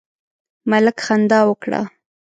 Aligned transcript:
ملک 0.69 0.97
خندا 1.05 1.39
وکړه. 1.49 1.81